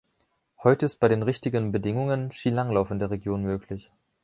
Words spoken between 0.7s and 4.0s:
ist bei den richtigen Bedingungen Skilanglauf in der Region möglich.